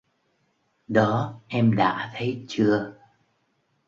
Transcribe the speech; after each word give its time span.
Đó 0.87 1.41
em 1.47 1.75
đã 1.75 2.11
thấy 2.15 2.45
chưa 2.47 2.93